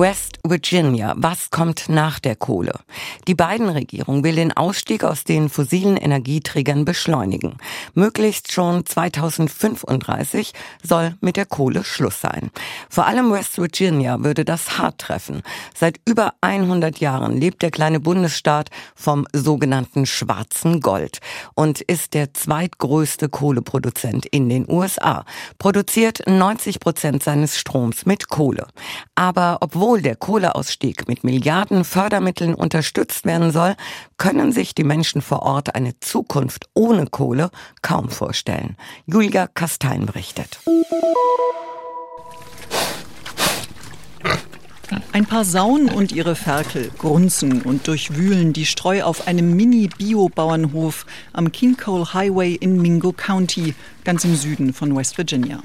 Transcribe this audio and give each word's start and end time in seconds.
West 0.00 0.40
Virginia, 0.42 1.14
was 1.16 1.50
kommt 1.50 1.88
nach 1.88 2.18
der 2.18 2.34
Kohle? 2.34 2.72
Die 3.28 3.36
Biden-Regierung 3.36 4.24
will 4.24 4.34
den 4.34 4.50
Ausstieg 4.52 5.04
aus 5.04 5.22
den 5.22 5.48
fossilen 5.48 5.96
Energieträgern 5.96 6.84
beschleunigen. 6.84 7.58
Möglichst 7.94 8.50
schon 8.50 8.84
2035 8.84 10.52
soll 10.82 11.14
mit 11.20 11.36
der 11.36 11.46
Kohle 11.46 11.84
Schluss 11.84 12.20
sein. 12.20 12.50
Vor 12.90 13.06
allem 13.06 13.30
West 13.30 13.56
Virginia 13.56 14.24
würde 14.24 14.44
das 14.44 14.78
hart 14.78 14.98
treffen. 14.98 15.42
Seit 15.76 16.00
über 16.08 16.34
100 16.40 16.98
Jahren 16.98 17.38
lebt 17.38 17.62
der 17.62 17.70
kleine 17.70 18.00
Bundesstaat 18.00 18.70
vom 18.96 19.28
sogenannten 19.32 20.06
schwarzen 20.06 20.80
Gold 20.80 21.20
und 21.54 21.80
ist 21.80 22.14
der 22.14 22.34
zweitgrößte 22.34 23.28
Kohleproduzent 23.28 24.26
in 24.26 24.48
den 24.48 24.68
USA. 24.68 25.24
Produziert 25.58 26.26
90 26.26 26.80
Prozent 26.80 27.22
seines 27.22 27.56
Stroms 27.56 28.06
mit 28.06 28.28
Kohle. 28.28 28.66
Aber 29.14 29.58
obwohl 29.60 29.83
obwohl 29.84 30.00
der 30.00 30.16
Kohleausstieg 30.16 31.08
mit 31.08 31.24
Milliarden 31.24 31.84
Fördermitteln 31.84 32.54
unterstützt 32.54 33.26
werden 33.26 33.50
soll, 33.50 33.74
können 34.16 34.50
sich 34.50 34.74
die 34.74 34.82
Menschen 34.82 35.20
vor 35.20 35.42
Ort 35.42 35.74
eine 35.74 36.00
Zukunft 36.00 36.70
ohne 36.72 37.04
Kohle 37.04 37.50
kaum 37.82 38.08
vorstellen. 38.08 38.78
Julia 39.04 39.46
Kastein 39.46 40.06
berichtet. 40.06 40.58
Ein 45.12 45.26
paar 45.26 45.44
Sauen 45.44 45.90
und 45.90 46.12
ihre 46.12 46.34
Ferkel 46.34 46.90
grunzen 46.96 47.60
und 47.60 47.86
durchwühlen 47.86 48.54
die 48.54 48.64
Streu 48.64 49.02
auf 49.02 49.28
einem 49.28 49.54
Mini-Bio-Bauernhof 49.54 51.04
am 51.34 51.52
King 51.52 51.76
Cole 51.76 52.14
Highway 52.14 52.54
in 52.54 52.80
Mingo 52.80 53.12
County, 53.12 53.74
ganz 54.02 54.24
im 54.24 54.34
Süden 54.34 54.72
von 54.72 54.96
West 54.96 55.18
Virginia. 55.18 55.60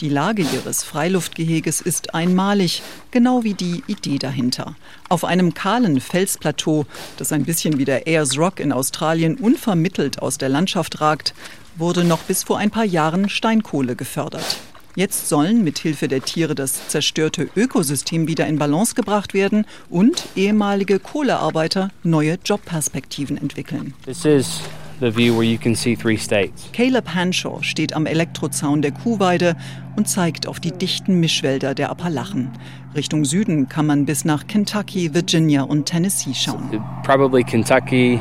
Die 0.00 0.08
Lage 0.08 0.42
ihres 0.42 0.84
Freiluftgeheges 0.84 1.80
ist 1.80 2.14
einmalig, 2.14 2.82
genau 3.10 3.44
wie 3.44 3.54
die 3.54 3.82
Idee 3.86 4.18
dahinter. 4.18 4.76
Auf 5.08 5.24
einem 5.24 5.54
kahlen 5.54 6.00
Felsplateau, 6.00 6.86
das 7.16 7.32
ein 7.32 7.44
bisschen 7.44 7.78
wie 7.78 7.84
der 7.84 8.06
Ayers 8.06 8.38
Rock 8.38 8.60
in 8.60 8.72
Australien 8.72 9.36
unvermittelt 9.36 10.20
aus 10.20 10.38
der 10.38 10.48
Landschaft 10.48 11.00
ragt, 11.00 11.34
wurde 11.76 12.04
noch 12.04 12.20
bis 12.20 12.44
vor 12.44 12.58
ein 12.58 12.70
paar 12.70 12.84
Jahren 12.84 13.28
Steinkohle 13.28 13.96
gefördert. 13.96 14.58
Jetzt 14.98 15.28
sollen 15.28 15.62
mithilfe 15.62 16.08
der 16.08 16.22
Tiere 16.22 16.56
das 16.56 16.88
zerstörte 16.88 17.48
Ökosystem 17.54 18.26
wieder 18.26 18.48
in 18.48 18.58
Balance 18.58 18.96
gebracht 18.96 19.32
werden 19.32 19.64
und 19.88 20.24
ehemalige 20.34 20.98
Kohlearbeiter 20.98 21.90
neue 22.02 22.36
Jobperspektiven 22.44 23.36
entwickeln. 23.36 23.94
This 24.04 24.24
is 24.24 24.60
the 25.00 25.10
view 25.10 25.34
where 25.34 25.44
you 25.44 25.58
can 25.58 25.74
see 25.74 25.96
three 25.96 26.16
states. 26.16 26.70
Caleb 26.72 27.14
Hanshaw 27.14 27.62
steht 27.62 27.92
am 27.94 28.06
Elektrozaun 28.06 28.82
der 28.82 28.92
Kuhweide 28.92 29.56
und 29.96 30.08
zeigt 30.08 30.46
auf 30.46 30.60
die 30.60 30.72
dichten 30.72 31.20
Mischwälder 31.20 31.74
der 31.74 31.90
Appalachen. 31.90 32.50
Richtung 32.94 33.24
Süden 33.24 33.68
kann 33.68 33.86
man 33.86 34.06
bis 34.06 34.24
nach 34.24 34.46
Kentucky, 34.46 35.14
Virginia 35.14 35.62
und 35.62 35.86
Tennessee 35.86 36.34
schauen. 36.34 36.82
Probably 37.04 37.44
Kentucky, 37.44 38.20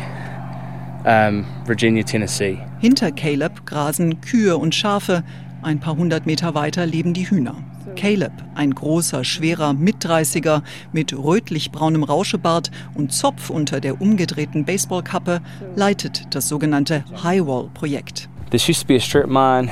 um, 1.06 1.46
Virginia, 1.66 2.04
Tennessee. 2.04 2.58
Hinter 2.80 3.12
Caleb 3.12 3.66
grasen 3.66 4.22
Kühe 4.22 4.58
und 4.58 4.76
Schafe. 4.76 5.24
Ein 5.62 5.80
paar 5.80 5.96
hundert 5.96 6.26
Meter 6.26 6.54
weiter 6.54 6.86
leben 6.86 7.14
die 7.14 7.30
Hühner. 7.30 7.56
Caleb, 7.96 8.32
ein 8.56 8.74
großer, 8.74 9.24
schwerer 9.24 9.74
Mitdreißiger 9.74 10.64
mit 10.92 11.14
rötlich-braunem 11.14 12.04
Rauschebart 12.04 12.72
und 12.96 13.12
Zopf 13.12 13.50
unter 13.50 13.80
der 13.80 14.02
umgedrehten 14.02 14.66
Baseballkappe, 14.66 15.42
leitet 15.76 16.36
das 16.36 16.48
sogenannte 16.48 17.04
Highwall-Projekt. 17.24 18.30
This 18.52 18.68
used 18.68 18.82
to 18.82 18.88
be 18.88 18.96
a 18.96 19.00
strip 19.00 19.28
mine. 19.28 19.70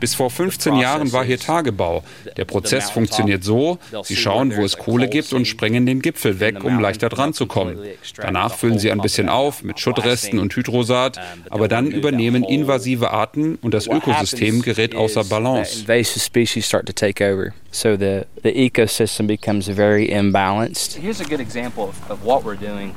Bis 0.00 0.14
vor 0.14 0.30
15 0.30 0.76
Jahren 0.76 1.12
war 1.12 1.24
hier 1.24 1.38
Tagebau. 1.38 2.02
Der 2.36 2.44
Prozess 2.44 2.90
funktioniert 2.90 3.44
so, 3.44 3.78
sie 4.02 4.16
schauen, 4.16 4.56
wo 4.56 4.64
es 4.64 4.78
Kohle 4.78 5.08
gibt 5.08 5.32
und 5.32 5.46
sprengen 5.46 5.86
den 5.86 6.00
Gipfel 6.00 6.40
weg, 6.40 6.64
um 6.64 6.80
leichter 6.80 7.08
dran 7.08 7.32
zu 7.32 7.46
kommen. 7.46 7.78
Danach 8.16 8.54
füllen 8.54 8.78
sie 8.78 8.90
ein 8.90 9.00
bisschen 9.00 9.28
auf 9.28 9.62
mit 9.62 9.80
Schuttresten 9.80 10.38
und 10.38 10.54
Hydrosaat, 10.54 11.20
aber 11.50 11.68
dann 11.68 11.90
übernehmen 11.90 12.44
invasive 12.44 13.10
Arten 13.10 13.56
und 13.56 13.74
das 13.74 13.86
Ökosystem 13.86 14.62
gerät 14.62 14.94
außer 14.94 15.24
Balance. 15.24 15.84
So 17.70 17.96
the, 17.96 18.22
the 18.42 18.48
ecosystem 18.48 19.26
becomes 19.26 19.68
very 19.68 20.06
imbalanced. 20.06 20.98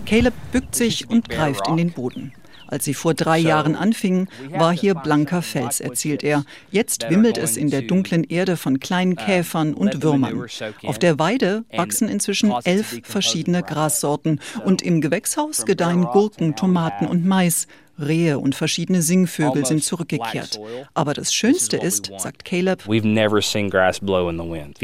Caleb 0.06 0.34
bückt 0.52 0.76
sich 0.76 1.10
und 1.10 1.30
greift 1.30 1.68
in 1.68 1.78
den 1.78 1.92
Boden. 1.92 2.32
Als 2.72 2.86
sie 2.86 2.94
vor 2.94 3.14
drei 3.14 3.38
Jahren 3.38 3.76
anfingen, 3.76 4.30
war 4.50 4.72
hier 4.72 4.96
blanker 4.96 5.42
Fels, 5.42 5.82
erzählt 5.82 6.24
er. 6.24 6.46
Jetzt 6.72 7.10
wimmelt 7.10 7.38
es 7.38 7.58
in 7.58 7.70
der 7.70 7.82
dunklen 7.82 8.24
Erde 8.24 8.56
von 8.56 8.80
kleinen 8.80 9.18
Käfern 9.18 9.74
und 9.74 10.02
Würmern. 10.02 10.48
Auf 10.84 10.98
der 10.98 11.20
Weide 11.20 11.66
wachsen 11.76 12.08
inzwischen 12.08 12.54
elf 12.64 13.02
verschiedene 13.04 13.62
Grassorten 13.62 14.40
und 14.66 14.82
im 14.82 15.02
Gewächshaus 15.02 15.66
gedeihen 15.66 16.06
Gurken, 16.06 16.56
Tomaten 16.56 17.08
und 17.08 17.26
Mais. 17.26 17.68
Rehe 18.00 18.40
und 18.40 18.56
verschiedene 18.56 19.02
Singvögel 19.02 19.66
sind 19.66 19.84
zurückgekehrt. 19.84 20.60
Aber 20.94 21.14
das 21.14 21.34
Schönste 21.34 21.78
ist, 21.78 22.12
sagt 22.18 22.46
Caleb, 22.46 22.88
wir 22.88 23.04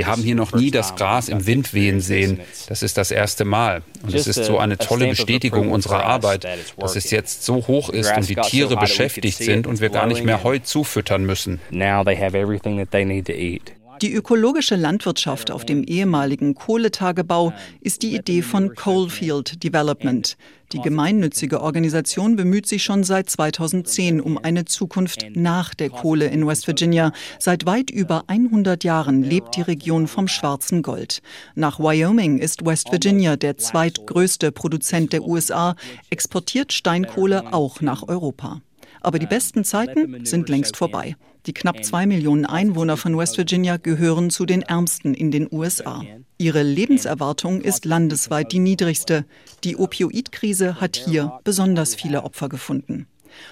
haben 0.08 0.24
hier 0.24 0.36
noch 0.36 0.54
nie 0.54 0.72
das 0.72 0.96
Gras 0.96 1.30
im 1.30 1.46
Wind 1.46 1.74
wehen 1.74 2.02
sehen. 2.02 2.40
Das 2.68 2.84
ist 2.84 2.98
das 2.98 3.12
erste 3.12 3.46
Mal. 3.46 3.82
Und 4.04 4.14
es 4.14 4.28
ist 4.28 4.46
so 4.46 4.58
eine 4.58 4.78
tolle 4.78 5.08
Bestätigung 5.08 5.72
unserer 5.72 6.04
Arbeit, 6.04 6.48
dass 6.78 6.96
es 6.96 7.12
jetzt 7.12 7.44
so 7.44 7.68
hoch 7.68 7.90
ist 7.90 8.16
und 8.16 8.30
die 8.30 8.36
Tiere 8.36 8.78
beschäftigt 8.78 9.38
sind 9.38 9.68
und 9.68 9.82
wir 9.82 9.90
gar 9.90 10.08
nicht 10.08 10.24
mehr 10.24 10.44
Heu 10.44 10.60
zufüttern 10.60 11.26
müssen. 11.26 11.60
Now 11.72 12.04
they 12.04 12.16
have 12.16 12.38
everything 12.38 12.78
that 12.78 12.92
they 12.92 13.06
need 13.06 13.26
to 13.28 13.34
eat. 13.34 13.77
Die 14.02 14.14
ökologische 14.14 14.76
Landwirtschaft 14.76 15.50
auf 15.50 15.66
dem 15.66 15.84
ehemaligen 15.84 16.54
Kohletagebau 16.54 17.54
ist 17.82 18.04
die 18.04 18.16
Idee 18.16 18.44
von 18.44 18.76
Coalfield 18.76 19.64
Development. 19.64 20.38
Die 20.72 20.82
gemeinnützige 20.82 21.62
Organisation 21.62 22.36
bemüht 22.36 22.68
sich 22.68 22.84
schon 22.84 23.04
seit 23.04 23.30
2010 23.30 24.22
um 24.22 24.38
eine 24.38 24.66
Zukunft 24.66 25.26
nach 25.34 25.74
der 25.74 25.90
Kohle 25.90 26.28
in 26.28 26.46
West 26.46 26.68
Virginia. 26.68 27.12
Seit 27.40 27.66
weit 27.66 27.90
über 27.90 28.26
100 28.28 28.84
Jahren 28.84 29.24
lebt 29.24 29.56
die 29.56 29.62
Region 29.62 30.08
vom 30.08 30.28
schwarzen 30.28 30.84
Gold. 30.84 31.22
Nach 31.56 31.80
Wyoming 31.80 32.38
ist 32.38 32.66
West 32.66 32.92
Virginia 32.92 33.36
der 33.36 33.58
zweitgrößte 33.58 34.52
Produzent 34.52 35.14
der 35.14 35.24
USA, 35.24 35.76
exportiert 36.10 36.72
Steinkohle 36.72 37.52
auch 37.54 37.82
nach 37.82 38.08
Europa. 38.08 38.62
Aber 39.02 39.20
die 39.20 39.26
besten 39.26 39.64
Zeiten 39.64 40.26
sind 40.26 40.50
längst 40.50 40.76
vorbei. 40.76 41.16
Die 41.48 41.54
knapp 41.54 41.86
zwei 41.86 42.06
Millionen 42.06 42.46
Einwohner 42.46 42.98
von 42.98 43.18
West 43.18 43.38
Virginia 43.38 43.78
gehören 43.78 44.30
zu 44.30 44.46
den 44.46 44.64
ärmsten 44.64 45.14
in 45.14 45.32
den 45.32 45.48
USA. 45.50 46.04
Ihre 46.38 46.62
Lebenserwartung 46.62 47.62
ist 47.62 47.86
landesweit 47.86 48.52
die 48.52 48.60
niedrigste. 48.60 49.24
Die 49.64 49.78
Opioidkrise 49.78 50.82
hat 50.82 50.98
hier 50.98 51.40
besonders 51.46 51.96
viele 51.96 52.24
Opfer 52.26 52.50
gefunden. 52.50 53.08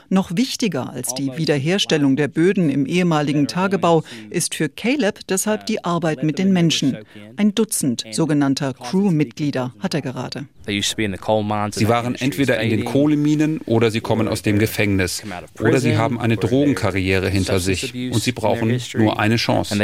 Noch 0.09 0.35
wichtiger 0.35 0.91
als 0.91 1.13
die 1.13 1.37
Wiederherstellung 1.37 2.15
der 2.15 2.27
Böden 2.27 2.69
im 2.69 2.85
ehemaligen 2.85 3.47
Tagebau 3.47 4.03
ist 4.29 4.55
für 4.55 4.69
Caleb 4.69 5.19
deshalb 5.27 5.65
die 5.65 5.83
Arbeit 5.83 6.23
mit 6.23 6.39
den 6.39 6.53
Menschen. 6.53 6.97
Ein 7.37 7.55
Dutzend 7.55 8.05
sogenannter 8.11 8.73
Crew-Mitglieder 8.73 9.73
hat 9.79 9.93
er 9.93 10.01
gerade. 10.01 10.47
Sie 10.65 11.87
waren 11.87 12.15
entweder 12.15 12.59
in 12.59 12.69
den 12.69 12.85
Kohleminen 12.85 13.59
oder 13.65 13.91
sie 13.91 14.01
kommen 14.01 14.27
aus 14.27 14.41
dem 14.41 14.59
Gefängnis. 14.59 15.23
Oder 15.59 15.79
sie 15.79 15.97
haben 15.97 16.19
eine 16.19 16.37
Drogenkarriere 16.37 17.29
hinter 17.29 17.59
sich 17.59 17.93
und 17.93 18.21
sie 18.21 18.31
brauchen 18.31 18.79
nur 18.95 19.19
eine 19.19 19.35
Chance. 19.35 19.75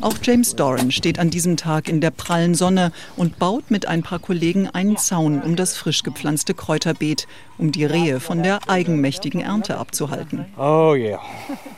Auch 0.00 0.14
James 0.22 0.54
Doran 0.54 0.92
steht 0.92 1.18
an 1.18 1.30
diesem 1.30 1.56
Tag 1.56 1.88
in 1.88 2.00
der 2.00 2.12
prallen 2.12 2.54
Sonne 2.54 2.92
und 3.16 3.38
baut 3.38 3.70
mit 3.70 3.86
ein 3.86 4.02
paar 4.02 4.20
Kollegen 4.20 4.68
einen 4.68 4.96
Zaun 4.96 5.42
um 5.42 5.56
das 5.56 5.76
frisch 5.76 6.04
gepflanzte 6.04 6.54
Kräuterbeet, 6.54 7.26
um 7.58 7.72
die 7.72 7.84
Rehe 7.84 8.20
von 8.20 8.44
der 8.44 8.68
eigenmächtigen 8.68 9.40
Ernte 9.40 9.76
abzuhalten. 9.76 10.46
Oh 10.56 10.94
yeah. 10.94 11.20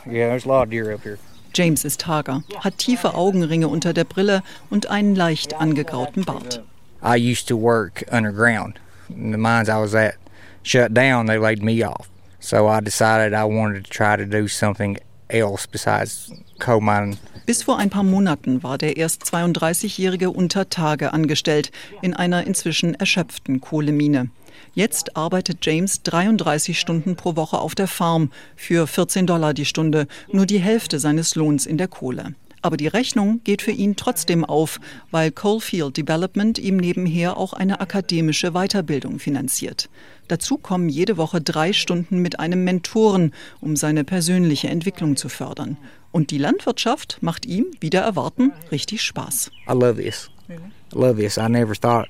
Yeah, 0.05 0.29
there's 0.29 0.45
a 0.45 0.47
lot 0.47 0.65
of 0.65 0.69
deer 0.69 0.93
up 0.93 1.03
here. 1.03 1.17
James 1.53 1.83
ist 1.83 2.07
hager, 2.07 2.43
hat 2.59 2.77
tiefe 2.77 3.15
Augenringe 3.15 3.67
unter 3.67 3.93
der 3.93 4.05
Brille 4.05 4.43
und 4.69 4.89
einen 4.89 5.15
leicht 5.15 5.59
angegrauten 5.59 6.23
Bart. 6.23 6.63
I 7.03 7.17
used 7.17 7.47
to 7.47 7.59
work 7.59 8.05
underground. 8.11 8.79
The 9.09 9.37
mines 9.37 9.67
I 9.67 9.81
was 9.81 9.95
at 9.95 10.15
shut 10.63 10.93
down, 10.93 11.25
they 11.25 11.37
laid 11.37 11.63
me 11.63 11.83
off. 11.83 12.07
So 12.39 12.67
I 12.67 12.81
decided 12.81 13.33
I 13.33 13.43
wanted 13.43 13.85
to 13.85 13.89
try 13.89 14.15
to 14.15 14.25
do 14.25 14.47
something 14.47 14.97
else 15.33 15.67
besides 15.69 16.31
coal 16.59 16.81
mining. 16.81 17.17
Bis 17.45 17.63
vor 17.63 17.77
ein 17.77 17.89
paar 17.89 18.03
Monaten 18.03 18.63
war 18.63 18.77
der 18.77 18.97
erst 18.97 19.23
32-Jährige 19.23 20.29
unter 20.29 20.69
Tage 20.69 21.11
angestellt 21.11 21.71
in 22.01 22.13
einer 22.13 22.45
inzwischen 22.45 22.93
erschöpften 22.95 23.61
Kohlemine. 23.61 24.29
Jetzt 24.73 25.17
arbeitet 25.17 25.65
James 25.65 26.03
33 26.03 26.79
Stunden 26.79 27.15
pro 27.15 27.35
Woche 27.35 27.59
auf 27.59 27.75
der 27.75 27.87
Farm 27.87 28.31
für 28.55 28.87
14 28.87 29.27
Dollar 29.27 29.53
die 29.53 29.65
Stunde, 29.65 30.07
nur 30.31 30.45
die 30.45 30.59
Hälfte 30.59 30.99
seines 30.99 31.35
Lohns 31.35 31.65
in 31.65 31.77
der 31.77 31.87
Kohle. 31.87 32.35
Aber 32.61 32.77
die 32.77 32.87
Rechnung 32.87 33.41
geht 33.43 33.61
für 33.61 33.71
ihn 33.71 33.95
trotzdem 33.95 34.45
auf, 34.45 34.79
weil 35.09 35.31
Coalfield 35.31 35.97
Development 35.97 36.59
ihm 36.59 36.77
nebenher 36.77 37.37
auch 37.37 37.53
eine 37.53 37.79
akademische 37.81 38.51
Weiterbildung 38.51 39.19
finanziert. 39.19 39.89
Dazu 40.27 40.57
kommen 40.57 40.87
jede 40.87 41.17
Woche 41.17 41.41
drei 41.41 41.73
Stunden 41.73 42.21
mit 42.21 42.39
einem 42.39 42.63
Mentoren, 42.63 43.33
um 43.59 43.75
seine 43.75 44.03
persönliche 44.03 44.69
Entwicklung 44.69 45.15
zu 45.15 45.27
fördern. 45.27 45.77
Und 46.11 46.31
die 46.31 46.37
Landwirtschaft 46.37 47.17
macht 47.21 47.45
ihm, 47.45 47.65
wieder 47.79 48.01
erwarten, 48.01 48.51
richtig 48.71 49.01
Spaß. 49.01 49.51
I 49.67 49.73
love 49.73 49.95
this. 50.01 50.29
I 50.49 50.55
love 50.93 51.15
this. 51.15 51.37
I 51.37 51.47
never 51.49 51.73
thought 51.73 52.07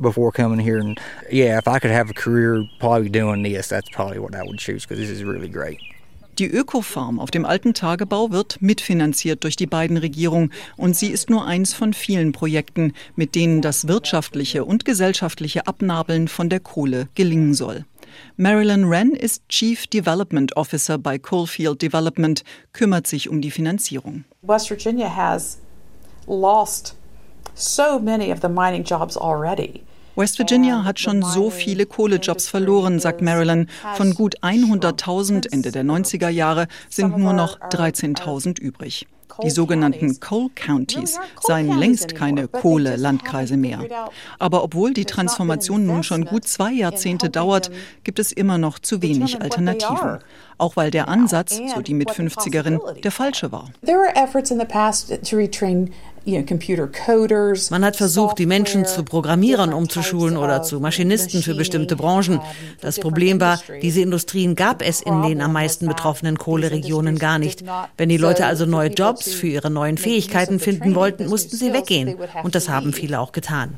before 0.00 0.32
coming 0.32 0.58
here 0.58 0.78
and 0.78 0.98
yeah, 1.30 1.58
if 1.58 1.66
I 1.66 1.78
could 1.78 1.90
have 1.90 2.10
a 2.10 2.14
career 2.14 2.66
probably 2.78 3.10
doing 3.10 3.42
this, 3.42 3.68
that's 3.68 3.88
probably 3.90 4.18
what 4.18 4.34
I 4.34 4.42
would 4.42 4.58
choose 4.58 4.86
because 4.86 4.98
this 4.98 5.10
is 5.10 5.22
really 5.24 5.48
great. 5.48 5.78
Die 6.40 6.50
Ökofarm 6.50 7.20
auf 7.20 7.30
dem 7.30 7.44
alten 7.44 7.74
Tagebau 7.74 8.30
wird 8.30 8.62
mitfinanziert 8.62 9.44
durch 9.44 9.56
die 9.56 9.66
beiden 9.66 9.98
Regierungen 9.98 10.54
und 10.78 10.96
sie 10.96 11.08
ist 11.08 11.28
nur 11.28 11.44
eins 11.44 11.74
von 11.74 11.92
vielen 11.92 12.32
Projekten, 12.32 12.94
mit 13.14 13.34
denen 13.34 13.60
das 13.60 13.88
wirtschaftliche 13.88 14.64
und 14.64 14.86
gesellschaftliche 14.86 15.66
Abnabeln 15.66 16.28
von 16.28 16.48
der 16.48 16.60
Kohle 16.60 17.08
gelingen 17.14 17.52
soll. 17.52 17.84
Marilyn 18.38 18.88
Wren 18.88 19.10
ist 19.10 19.46
Chief 19.50 19.86
Development 19.86 20.56
Officer 20.56 20.96
bei 20.96 21.18
Coalfield 21.18 21.82
Development, 21.82 22.42
kümmert 22.72 23.06
sich 23.06 23.28
um 23.28 23.42
die 23.42 23.50
Finanzierung. 23.50 24.24
West 24.40 24.70
Virginia 24.70 25.14
has 25.14 25.58
lost 26.26 26.96
so 27.54 27.98
many 27.98 28.32
of 28.32 28.38
the 28.40 28.48
mining 28.48 28.82
jobs 28.82 29.14
already. 29.14 29.82
West 30.16 30.38
Virginia 30.38 30.84
hat 30.84 30.98
schon 30.98 31.22
so 31.22 31.50
viele 31.50 31.86
Kohlejobs 31.86 32.48
verloren, 32.48 32.98
sagt 32.98 33.22
Marilyn. 33.22 33.68
Von 33.94 34.14
gut 34.14 34.40
100.000 34.40 35.52
Ende 35.52 35.70
der 35.70 35.84
90er 35.84 36.28
Jahre 36.28 36.66
sind 36.88 37.16
nur 37.16 37.32
noch 37.32 37.58
13.000 37.60 38.60
übrig. 38.60 39.06
Die 39.42 39.50
sogenannten 39.50 40.20
Coal 40.20 40.48
Counties 40.54 41.18
seien 41.40 41.78
längst 41.78 42.14
keine 42.14 42.48
Kohle-Landkreise 42.48 43.56
mehr. 43.56 43.80
Aber 44.38 44.64
obwohl 44.64 44.92
die 44.92 45.04
Transformation 45.04 45.86
nun 45.86 46.02
schon 46.02 46.24
gut 46.24 46.46
zwei 46.46 46.72
Jahrzehnte 46.72 47.30
dauert, 47.30 47.70
gibt 48.04 48.18
es 48.18 48.32
immer 48.32 48.58
noch 48.58 48.78
zu 48.78 49.02
wenig 49.02 49.40
Alternativen. 49.40 50.18
Auch 50.58 50.76
weil 50.76 50.90
der 50.90 51.08
Ansatz, 51.08 51.58
so 51.74 51.80
die 51.80 51.94
Mit-50erin, 51.94 53.00
der 53.00 53.12
falsche 53.12 53.52
war. 53.52 53.70
Man 57.70 57.84
hat 57.84 57.96
versucht, 57.96 58.38
die 58.38 58.46
Menschen 58.46 58.84
zu 58.84 59.04
Programmierern 59.04 59.72
umzuschulen 59.72 60.36
oder 60.36 60.62
zu 60.62 60.80
Maschinisten 60.80 61.42
für 61.42 61.54
bestimmte 61.54 61.96
Branchen. 61.96 62.40
Das 62.80 63.00
Problem 63.00 63.40
war, 63.40 63.60
diese 63.82 64.00
Industrien 64.00 64.54
gab 64.54 64.82
es 64.82 65.00
in 65.00 65.22
den 65.22 65.40
am 65.40 65.52
meisten 65.52 65.86
betroffenen 65.86 66.38
Kohleregionen 66.38 67.18
gar 67.18 67.38
nicht. 67.38 67.64
Wenn 67.96 68.08
die 68.08 68.16
Leute 68.16 68.46
also 68.46 68.66
neue 68.66 68.90
Jobs 68.90 69.32
für 69.32 69.48
ihre 69.48 69.70
neuen 69.70 69.98
Fähigkeiten 69.98 70.58
finden 70.58 70.94
wollten, 70.94 71.26
mussten 71.26 71.56
sie 71.56 71.72
weggehen. 71.72 72.16
Und 72.42 72.54
das 72.54 72.68
haben 72.68 72.92
viele 72.92 73.20
auch 73.20 73.32
getan. 73.32 73.74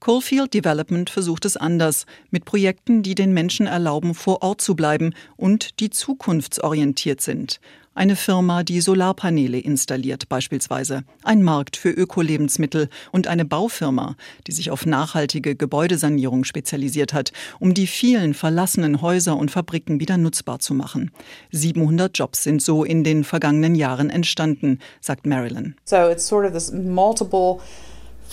Coalfield 0.00 0.52
Development 0.52 1.08
versucht 1.08 1.46
es 1.46 1.56
anders, 1.56 2.04
mit 2.30 2.44
Projekten, 2.44 3.02
die 3.02 3.14
den 3.14 3.32
Menschen 3.32 3.66
erlauben, 3.66 4.14
vor 4.14 4.42
Ort 4.42 4.60
zu 4.60 4.76
bleiben 4.76 5.14
und 5.36 5.80
die 5.80 5.88
zukunftsorientiert 5.88 7.22
sind. 7.22 7.58
Eine 7.96 8.16
Firma, 8.16 8.64
die 8.64 8.80
Solarpaneele 8.80 9.60
installiert 9.60 10.28
beispielsweise, 10.28 11.04
ein 11.22 11.44
Markt 11.44 11.76
für 11.76 11.90
Ökolebensmittel 11.90 12.88
und 13.12 13.28
eine 13.28 13.44
Baufirma, 13.44 14.16
die 14.48 14.52
sich 14.52 14.72
auf 14.72 14.84
nachhaltige 14.84 15.54
Gebäudesanierung 15.54 16.42
spezialisiert 16.42 17.14
hat, 17.14 17.32
um 17.60 17.72
die 17.72 17.86
vielen 17.86 18.34
verlassenen 18.34 19.00
Häuser 19.00 19.36
und 19.36 19.52
Fabriken 19.52 20.00
wieder 20.00 20.16
nutzbar 20.16 20.58
zu 20.58 20.74
machen. 20.74 21.12
700 21.52 22.18
Jobs 22.18 22.42
sind 22.42 22.60
so 22.62 22.82
in 22.82 23.04
den 23.04 23.22
vergangenen 23.22 23.76
Jahren 23.76 24.10
entstanden, 24.10 24.80
sagt 25.00 25.24
Marilyn. 25.24 25.76
So 25.84 26.08
it's 26.10 26.26
sort 26.26 26.46
of 26.46 26.52
this 26.52 26.72
multiple 26.72 27.60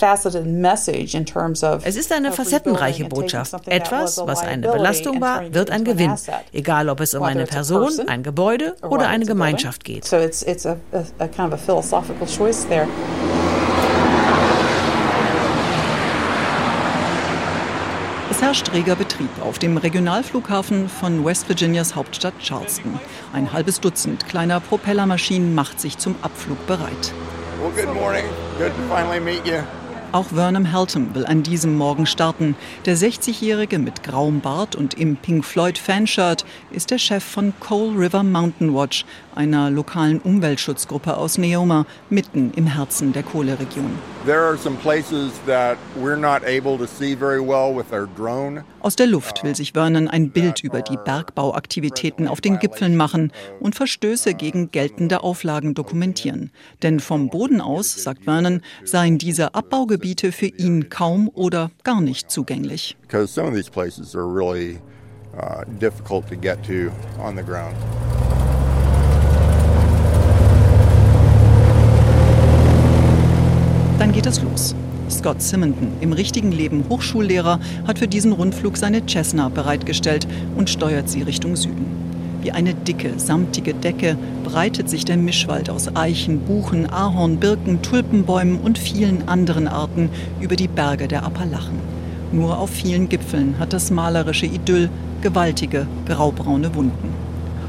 es 0.00 1.96
ist 1.96 2.12
eine 2.12 2.32
facettenreiche 2.32 3.04
Botschaft. 3.04 3.54
Etwas, 3.68 4.18
was 4.18 4.40
eine 4.42 4.68
Belastung 4.70 5.20
war, 5.20 5.52
wird 5.52 5.70
ein 5.70 5.84
Gewinn, 5.84 6.14
egal 6.52 6.88
ob 6.88 7.00
es 7.00 7.14
um 7.14 7.22
eine 7.22 7.46
Person, 7.46 8.08
ein 8.08 8.22
Gebäude 8.22 8.74
oder 8.82 9.08
eine 9.08 9.26
Gemeinschaft 9.26 9.84
geht. 9.84 10.04
Es 18.30 18.40
herrscht 18.40 18.72
reger 18.72 18.96
Betrieb 18.96 19.30
auf 19.44 19.58
dem 19.58 19.76
Regionalflughafen 19.76 20.88
von 20.88 21.24
West 21.24 21.48
Virginias 21.48 21.94
Hauptstadt 21.94 22.34
Charleston. 22.40 22.98
Ein 23.32 23.52
halbes 23.52 23.80
Dutzend 23.80 24.26
kleiner 24.26 24.58
Propellermaschinen 24.58 25.54
macht 25.54 25.80
sich 25.80 25.98
zum 25.98 26.16
Abflug 26.22 26.66
bereit. 26.66 27.12
Well, 27.60 27.70
good 27.70 27.94
morning. 27.94 28.24
Good 28.58 28.72
to 28.74 28.82
finally 28.88 29.20
meet 29.20 29.46
you. 29.46 29.62
Auch 30.12 30.26
Vernon 30.26 30.66
Helton 30.66 31.14
will 31.14 31.24
an 31.24 31.42
diesem 31.42 31.74
Morgen 31.78 32.04
starten. 32.04 32.54
Der 32.84 32.98
60-Jährige 32.98 33.78
mit 33.78 34.02
grauem 34.02 34.40
Bart 34.40 34.76
und 34.76 34.92
im 34.92 35.16
Pink 35.16 35.42
Floyd 35.42 35.78
Fanshirt 35.78 36.44
ist 36.70 36.90
der 36.90 36.98
Chef 36.98 37.24
von 37.24 37.54
Coal 37.60 37.96
River 37.96 38.22
Mountain 38.22 38.74
Watch, 38.74 39.06
einer 39.34 39.70
lokalen 39.70 40.20
Umweltschutzgruppe 40.20 41.16
aus 41.16 41.38
Neoma, 41.38 41.86
mitten 42.10 42.52
im 42.54 42.66
Herzen 42.66 43.14
der 43.14 43.22
Kohleregion. 43.22 43.98
Aus 48.82 48.96
der 48.96 49.06
Luft 49.06 49.44
will 49.44 49.54
sich 49.54 49.74
Vernon 49.74 50.08
ein 50.08 50.30
Bild 50.30 50.64
über 50.64 50.82
die 50.82 50.96
Bergbauaktivitäten 50.96 52.26
auf 52.26 52.40
den 52.40 52.58
Gipfeln 52.58 52.96
machen 52.96 53.30
und 53.60 53.76
Verstöße 53.76 54.34
gegen 54.34 54.72
geltende 54.72 55.22
Auflagen 55.22 55.74
dokumentieren. 55.74 56.50
Denn 56.82 56.98
vom 56.98 57.30
Boden 57.30 57.60
aus, 57.60 58.02
sagt 58.02 58.24
Vernon, 58.24 58.60
seien 58.82 59.18
diese 59.18 59.54
Abbaugebiete 59.54 60.32
für 60.32 60.46
ihn 60.46 60.88
kaum 60.88 61.30
oder 61.32 61.70
gar 61.84 62.00
nicht 62.00 62.28
zugänglich. 62.28 62.96
Because 63.02 63.32
some 63.32 63.46
of 63.46 63.54
these 63.54 63.70
places 63.70 64.16
are 64.16 64.26
really 64.26 64.80
uh, 65.36 65.62
difficult 65.80 66.28
to 66.28 66.34
get 66.34 66.60
to 66.64 66.90
on 67.22 67.36
the 67.36 67.44
ground. 67.44 67.76
Dann 74.00 74.10
geht 74.10 74.26
es 74.26 74.42
los. 74.42 74.74
Scott 75.12 75.42
Simonton, 75.42 75.92
im 76.00 76.12
richtigen 76.12 76.50
Leben 76.50 76.84
Hochschullehrer, 76.88 77.60
hat 77.86 77.98
für 77.98 78.08
diesen 78.08 78.32
Rundflug 78.32 78.76
seine 78.76 79.06
Cessna 79.06 79.48
bereitgestellt 79.50 80.26
und 80.56 80.70
steuert 80.70 81.08
sie 81.08 81.22
Richtung 81.22 81.54
Süden. 81.54 81.86
Wie 82.42 82.50
eine 82.50 82.74
dicke, 82.74 83.12
samtige 83.18 83.74
Decke 83.74 84.16
breitet 84.42 84.90
sich 84.90 85.04
der 85.04 85.16
Mischwald 85.16 85.70
aus 85.70 85.94
Eichen, 85.94 86.40
Buchen, 86.40 86.90
Ahorn, 86.90 87.36
Birken, 87.36 87.82
Tulpenbäumen 87.82 88.58
und 88.58 88.78
vielen 88.78 89.28
anderen 89.28 89.68
Arten 89.68 90.10
über 90.40 90.56
die 90.56 90.66
Berge 90.66 91.06
der 91.06 91.24
Appalachen. 91.24 91.78
Nur 92.32 92.58
auf 92.58 92.70
vielen 92.70 93.08
Gipfeln 93.08 93.58
hat 93.60 93.72
das 93.72 93.90
malerische 93.90 94.46
Idyll 94.46 94.90
gewaltige, 95.20 95.86
graubraune 96.06 96.74
Wunden. 96.74 97.14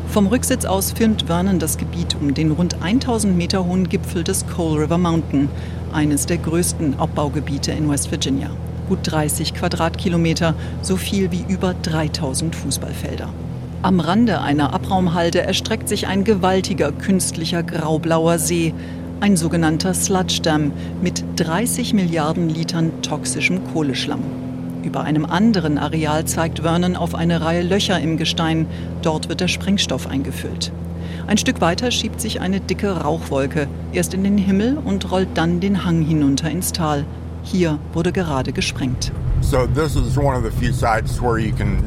Vom 0.07 0.27
Rücksitz 0.27 0.65
aus 0.65 0.91
filmt 0.91 1.23
Vernon 1.23 1.59
das 1.59 1.77
Gebiet 1.77 2.15
um 2.19 2.33
den 2.33 2.51
rund 2.51 2.81
1000 2.81 3.35
Meter 3.35 3.65
hohen 3.65 3.89
Gipfel 3.89 4.23
des 4.23 4.45
Coal 4.47 4.79
River 4.79 4.97
Mountain, 4.97 5.49
eines 5.93 6.25
der 6.25 6.37
größten 6.37 6.99
Abbaugebiete 6.99 7.71
in 7.71 7.89
West 7.89 8.11
Virginia. 8.11 8.49
Gut 8.89 8.99
30 9.03 9.53
Quadratkilometer, 9.53 10.55
so 10.81 10.97
viel 10.97 11.31
wie 11.31 11.45
über 11.47 11.73
3000 11.73 12.55
Fußballfelder. 12.55 13.29
Am 13.81 13.99
Rande 13.99 14.41
einer 14.41 14.73
Abraumhalde 14.73 15.41
erstreckt 15.41 15.89
sich 15.89 16.07
ein 16.07 16.23
gewaltiger 16.23 16.91
künstlicher 16.91 17.63
graublauer 17.63 18.39
See, 18.39 18.73
ein 19.19 19.37
sogenannter 19.37 19.93
Sludge 19.93 20.41
Dam 20.41 20.71
mit 21.01 21.23
30 21.37 21.93
Milliarden 21.93 22.49
Litern 22.49 23.01
toxischem 23.01 23.63
Kohleschlamm. 23.71 24.21
Über 24.83 25.01
einem 25.01 25.25
anderen 25.25 25.77
Areal 25.77 26.25
zeigt 26.25 26.59
Vernon 26.59 26.97
auf 26.97 27.15
eine 27.15 27.41
Reihe 27.41 27.63
Löcher 27.63 27.99
im 27.99 28.17
Gestein. 28.17 28.67
Dort 29.01 29.29
wird 29.29 29.39
der 29.39 29.47
Sprengstoff 29.47 30.07
eingefüllt. 30.07 30.73
Ein 31.25 31.37
Stück 31.37 31.61
weiter 31.61 31.89
schiebt 31.89 32.19
sich 32.19 32.41
eine 32.41 32.59
dicke 32.59 32.91
Rauchwolke 32.91 33.67
erst 33.93 34.13
in 34.13 34.23
den 34.23 34.37
Himmel 34.37 34.77
und 34.77 35.09
rollt 35.09 35.29
dann 35.35 35.61
den 35.61 35.85
Hang 35.85 36.01
hinunter 36.01 36.51
ins 36.51 36.73
Tal. 36.73 37.05
Hier 37.43 37.79
wurde 37.93 38.11
gerade 38.11 38.51
gesprengt. 38.51 39.11
So 39.41 39.65
this 39.67 39.95
is 39.95 40.17
one 40.17 40.35
of 40.35 40.43
the 40.43 40.51
few 40.51 40.73
sites 40.73 41.21
where 41.21 41.37
you 41.37 41.53
can 41.55 41.77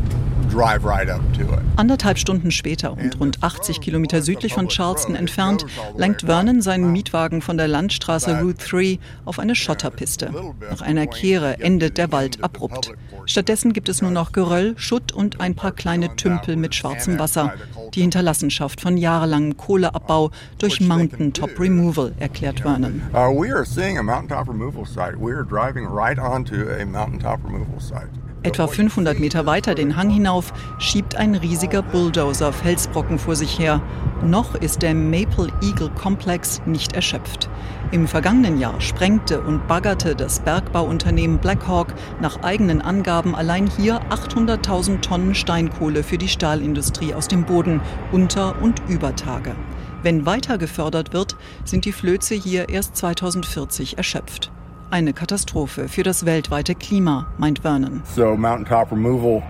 Anderthalb 1.76 2.18
Stunden 2.18 2.50
später 2.50 2.92
und 2.92 3.20
rund 3.20 3.42
80 3.42 3.80
Kilometer 3.80 4.22
südlich 4.22 4.54
von 4.54 4.68
Charleston 4.68 5.14
entfernt 5.14 5.66
lenkt 5.96 6.22
Vernon 6.22 6.62
seinen 6.62 6.92
Mietwagen 6.92 7.42
von 7.42 7.56
der 7.56 7.68
Landstraße 7.68 8.40
Route 8.40 8.66
3 8.66 8.98
auf 9.24 9.38
eine 9.38 9.54
Schotterpiste. 9.54 10.30
Nach 10.70 10.80
einer 10.82 11.06
Kehre 11.06 11.60
endet 11.60 11.98
der 11.98 12.12
Wald 12.12 12.42
abrupt. 12.42 12.92
Stattdessen 13.26 13.72
gibt 13.72 13.88
es 13.88 14.02
nur 14.02 14.10
noch 14.10 14.32
Geröll, 14.32 14.74
Schutt 14.76 15.12
und 15.12 15.40
ein 15.40 15.54
paar 15.54 15.72
kleine 15.72 16.14
Tümpel 16.16 16.56
mit 16.56 16.74
schwarzem 16.74 17.18
Wasser. 17.18 17.54
Die 17.94 18.02
Hinterlassenschaft 18.02 18.80
von 18.80 18.96
jahrelangem 18.96 19.56
Kohleabbau 19.56 20.30
durch 20.58 20.80
Mountaintop 20.80 21.58
Removal, 21.58 22.12
erklärt 22.18 22.60
Vernon. 22.60 23.02
Uh, 23.12 23.30
we 23.30 23.52
are 23.52 23.64
seeing 23.64 23.98
a 23.98 24.02
mountaintop 24.02 24.48
removal 24.48 24.86
site. 24.86 25.16
We 25.18 25.32
are 25.32 25.44
driving 25.44 25.86
right 25.86 26.18
onto 26.18 26.54
a 26.54 26.84
mountaintop 26.84 27.44
removal 27.44 27.80
site. 27.80 28.08
Etwa 28.42 28.68
500 28.68 29.18
Meter 29.18 29.44
weiter 29.46 29.74
den 29.74 29.96
Hang 29.96 30.08
hinauf 30.08 30.52
schiebt 30.78 31.16
ein 31.16 31.34
riesiger 31.34 31.82
Bulldozer 31.82 32.52
Felsbrocken 32.52 33.18
vor 33.18 33.34
sich 33.34 33.58
her. 33.58 33.82
Noch 34.22 34.54
ist 34.54 34.82
der 34.82 34.94
Maple 34.94 35.48
Eagle 35.62 35.90
Komplex 35.90 36.62
nicht 36.64 36.94
erschöpft. 36.94 37.50
Im 37.90 38.06
vergangenen 38.06 38.58
Jahr 38.58 38.80
sprengte 38.80 39.40
und 39.40 39.66
baggerte 39.66 40.14
das 40.14 40.40
Bergbauunternehmen 40.40 41.38
Blackhawk 41.38 41.94
nach 42.20 42.42
eigenen 42.42 42.80
Angaben 42.80 43.34
allein 43.34 43.66
hier 43.66 44.00
800.000 44.10 45.00
Tonnen 45.00 45.34
Steinkohle 45.34 46.02
für 46.02 46.18
die 46.18 46.28
Stahlindustrie 46.28 47.14
aus 47.14 47.28
dem 47.28 47.44
Boden 47.44 47.80
unter 48.12 48.60
und 48.62 48.80
über 48.88 49.14
Tage. 49.16 49.56
Wenn 50.02 50.24
weiter 50.24 50.56
gefördert 50.56 51.12
wird, 51.12 51.36
sind 51.64 51.84
die 51.84 51.92
Flöze 51.92 52.34
hier 52.34 52.68
erst 52.68 52.96
2040 52.96 53.98
erschöpft. 53.98 54.52
Eine 54.88 55.12
Katastrophe 55.12 55.88
für 55.88 56.04
das 56.04 56.26
weltweite 56.26 56.76
Klima, 56.76 57.26
meint 57.38 57.58
Vernon. 57.60 58.02
So 58.14 58.36
mountaintop 58.36 58.92
removal 58.92 59.42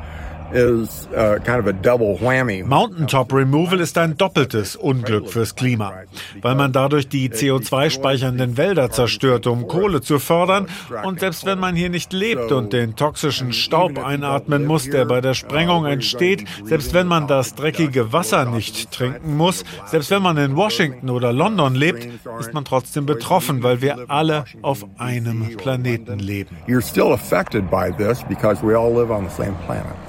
is 0.52 1.08
uh, 1.12 1.38
kind 1.44 1.58
of 1.58 1.66
a 1.66 1.72
double 1.72 2.18
whammy. 2.18 2.64
Mountaintop 2.64 3.32
Removal 3.32 3.80
ist 3.80 3.98
ein 3.98 4.16
doppeltes 4.16 4.76
Unglück 4.76 5.28
fürs 5.28 5.54
Klima, 5.54 5.92
weil 6.42 6.54
man 6.54 6.72
dadurch 6.72 7.08
die 7.08 7.30
CO2-speichernden 7.30 8.56
Wälder 8.56 8.90
zerstört, 8.90 9.46
um 9.46 9.66
Kohle 9.66 10.00
zu 10.00 10.18
fördern. 10.18 10.66
Und 11.04 11.20
selbst 11.20 11.46
wenn 11.46 11.58
man 11.58 11.74
hier 11.74 11.90
nicht 11.90 12.12
lebt 12.12 12.52
und 12.52 12.72
den 12.72 12.96
toxischen 12.96 13.52
Staub 13.52 13.98
einatmen 13.98 14.64
muss, 14.64 14.88
der 14.88 15.04
bei 15.04 15.20
der 15.20 15.34
Sprengung 15.34 15.86
entsteht, 15.86 16.44
selbst 16.64 16.94
wenn 16.94 17.06
man 17.06 17.26
das 17.26 17.54
dreckige 17.54 18.12
Wasser 18.12 18.44
nicht 18.44 18.90
trinken 18.92 19.36
muss, 19.36 19.64
selbst 19.86 20.10
wenn 20.10 20.22
man 20.22 20.36
in 20.36 20.56
Washington 20.56 21.10
oder 21.10 21.32
London 21.32 21.74
lebt, 21.74 22.08
ist 22.40 22.54
man 22.54 22.64
trotzdem 22.64 23.06
betroffen, 23.06 23.62
weil 23.62 23.80
wir 23.80 24.08
alle 24.08 24.44
auf 24.62 24.84
einem 24.98 25.56
Planeten 25.56 26.18
leben. 26.18 26.56
You're 26.66 26.86
still 26.86 27.12
affected 27.12 27.70
by 27.70 27.92
this 27.96 28.22
because 28.28 28.64
we 28.64 28.76
all 28.76 28.92
live 28.92 29.10
on 29.10 29.28
the 29.28 29.34
same 29.34 29.54
planet. 29.66 30.05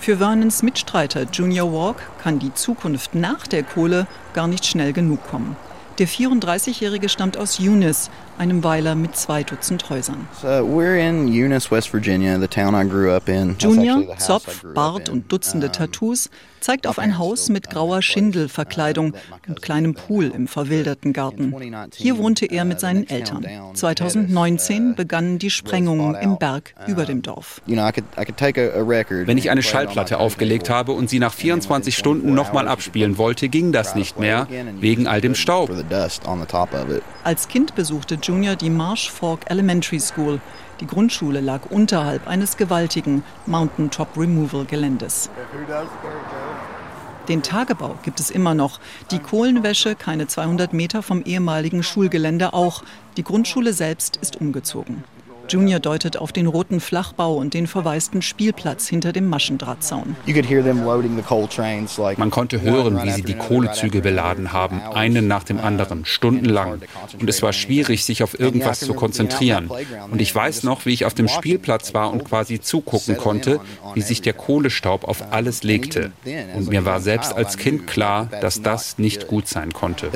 Für 0.00 0.16
Vernons 0.16 0.62
Mitstreiter 0.62 1.26
Junior 1.30 1.70
Walk 1.74 1.96
kann 2.22 2.38
die 2.38 2.54
Zukunft 2.54 3.14
nach 3.14 3.46
der 3.46 3.62
Kohle 3.62 4.06
gar 4.32 4.48
nicht 4.48 4.64
schnell 4.64 4.94
genug 4.94 5.22
kommen. 5.28 5.56
Der 5.98 6.08
34-Jährige 6.08 7.10
stammt 7.10 7.36
aus 7.36 7.60
Eunice, 7.60 8.08
einem 8.40 8.64
Weiler 8.64 8.94
mit 8.94 9.16
zwei 9.16 9.42
Dutzend 9.42 9.90
Häusern. 9.90 10.26
So 10.40 10.48
we're 10.48 10.96
in 10.98 11.28
Eunice, 11.28 11.70
West 11.70 11.92
Virginia, 11.92 12.40
the 12.40 12.48
town 12.48 12.74
I 12.74 12.88
grew 12.88 13.14
up 13.14 13.28
in. 13.28 13.54
Junior, 13.58 14.16
Zopf, 14.16 14.64
Bart 14.74 15.10
und 15.10 15.30
Dutzende 15.30 15.70
Tattoos, 15.70 16.30
zeigt 16.60 16.86
auf 16.86 16.98
ein 16.98 17.18
Haus 17.18 17.48
mit 17.48 17.68
grauer 17.70 18.02
Schindelverkleidung 18.02 19.14
und 19.48 19.62
kleinem 19.62 19.94
Pool 19.94 20.32
im 20.34 20.46
verwilderten 20.46 21.12
Garten. 21.12 21.54
Hier 21.94 22.18
wohnte 22.18 22.46
er 22.46 22.64
mit 22.64 22.80
seinen 22.80 23.08
Eltern. 23.08 23.46
2019 23.74 24.94
begannen 24.94 25.38
die 25.38 25.50
Sprengungen 25.50 26.14
im 26.14 26.38
Berg 26.38 26.74
über 26.86 27.04
dem 27.04 27.22
Dorf. 27.22 27.60
Wenn 27.66 29.38
ich 29.38 29.50
eine 29.50 29.62
Schallplatte 29.62 30.18
aufgelegt 30.18 30.70
habe 30.70 30.92
und 30.92 31.10
sie 31.10 31.18
nach 31.18 31.34
24 31.34 31.96
Stunden 31.96 32.34
nochmal 32.34 32.68
abspielen 32.68 33.18
wollte, 33.18 33.48
ging 33.48 33.72
das 33.72 33.94
nicht 33.94 34.18
mehr, 34.18 34.46
wegen 34.80 35.06
all 35.06 35.20
dem 35.20 35.34
Staub. 35.34 35.70
Als 37.22 37.48
Kind 37.48 37.74
besuchte 37.74 38.14
Junior 38.14 38.56
die 38.56 38.70
Marsh 38.70 39.10
Fork 39.10 39.50
Elementary 39.50 40.00
School. 40.00 40.40
Die 40.80 40.86
Grundschule 40.86 41.40
lag 41.40 41.66
unterhalb 41.68 42.26
eines 42.26 42.56
gewaltigen 42.56 43.22
Mountaintop 43.44 44.16
Removal 44.16 44.64
Geländes. 44.64 45.28
Den 47.28 47.42
Tagebau 47.42 47.96
gibt 48.02 48.20
es 48.20 48.30
immer 48.30 48.54
noch. 48.54 48.80
Die 49.10 49.18
Kohlenwäsche 49.18 49.96
keine 49.96 50.28
200 50.28 50.72
Meter 50.72 51.02
vom 51.02 51.22
ehemaligen 51.22 51.82
Schulgelände 51.82 52.54
auch. 52.54 52.82
Die 53.18 53.22
Grundschule 53.22 53.74
selbst 53.74 54.16
ist 54.16 54.40
umgezogen. 54.40 55.04
Junior 55.50 55.80
deutet 55.80 56.16
auf 56.16 56.32
den 56.32 56.46
roten 56.46 56.78
Flachbau 56.80 57.34
und 57.34 57.54
den 57.54 57.66
verwaisten 57.66 58.22
Spielplatz 58.22 58.86
hinter 58.86 59.12
dem 59.12 59.28
Maschendrahtzaun. 59.28 60.14
Man 62.16 62.30
konnte 62.30 62.60
hören, 62.60 63.02
wie 63.02 63.10
sie 63.10 63.22
die 63.22 63.34
Kohlezüge 63.34 64.00
beladen 64.00 64.52
haben, 64.52 64.80
einen 64.80 65.26
nach 65.26 65.42
dem 65.42 65.58
anderen, 65.58 66.04
stundenlang. 66.04 66.80
Und 67.18 67.28
es 67.28 67.42
war 67.42 67.52
schwierig, 67.52 68.04
sich 68.04 68.22
auf 68.22 68.38
irgendwas 68.38 68.80
zu 68.80 68.94
konzentrieren. 68.94 69.68
Und 70.10 70.20
ich 70.20 70.32
weiß 70.32 70.62
noch, 70.62 70.86
wie 70.86 70.92
ich 70.92 71.04
auf 71.04 71.14
dem 71.14 71.26
Spielplatz 71.26 71.94
war 71.94 72.12
und 72.12 72.24
quasi 72.24 72.60
zugucken 72.60 73.16
konnte, 73.16 73.60
wie 73.94 74.02
sich 74.02 74.22
der 74.22 74.34
Kohlestaub 74.34 75.04
auf 75.04 75.32
alles 75.32 75.64
legte. 75.64 76.12
Und 76.54 76.68
mir 76.68 76.84
war 76.84 77.00
selbst 77.00 77.32
als 77.32 77.56
Kind 77.56 77.86
klar, 77.88 78.28
dass 78.40 78.62
das 78.62 78.98
nicht 78.98 79.26
gut 79.26 79.48
sein 79.48 79.72
konnte. 79.72 80.10